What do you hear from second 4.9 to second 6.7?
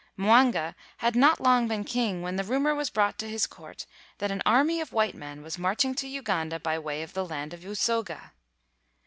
white men was marching to Uganda